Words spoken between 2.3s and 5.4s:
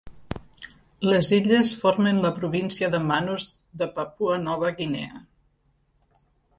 província de Manus de Papua Nova Guinea.